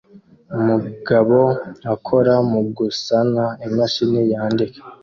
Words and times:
Umugabo 0.57 1.39
akora 1.93 2.33
mugusana 2.49 3.45
imashini 3.67 4.21
yandika 4.31 4.79